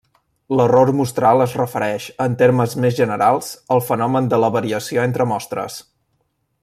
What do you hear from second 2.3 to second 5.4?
termes més generals al fenomen de la variació entre